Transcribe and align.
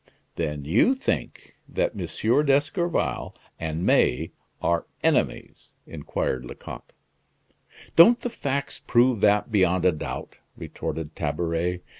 "Then 0.33 0.65
you 0.65 0.95
think 0.95 1.53
that 1.69 1.91
M. 1.91 2.43
d'Escorval 2.43 3.35
and 3.59 3.85
May 3.85 4.31
are 4.59 4.87
enemies?" 5.03 5.73
inquired 5.85 6.43
Lecoq. 6.43 6.95
"Don't 7.95 8.19
the 8.19 8.31
facts 8.31 8.79
prove 8.79 9.21
that 9.21 9.51
beyond 9.51 9.85
a 9.85 9.91
doubt?" 9.91 10.39
retorted 10.57 11.15
Tabaret. 11.15 11.81